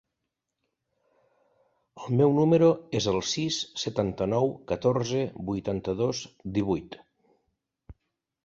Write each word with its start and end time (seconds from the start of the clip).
El 2.05 2.15
meu 2.21 2.33
número 2.37 2.69
es 3.01 3.07
el 3.13 3.21
sis, 3.33 3.59
setanta-nou, 3.83 4.49
catorze, 4.73 5.23
vuitanta-dos, 5.51 6.23
divuit. 6.57 6.99